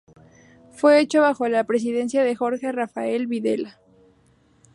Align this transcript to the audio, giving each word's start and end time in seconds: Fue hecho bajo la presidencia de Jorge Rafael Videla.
Fue 0.71 0.99
hecho 0.99 1.21
bajo 1.21 1.47
la 1.47 1.65
presidencia 1.65 2.23
de 2.23 2.35
Jorge 2.35 2.71
Rafael 2.71 3.27
Videla. 3.27 3.79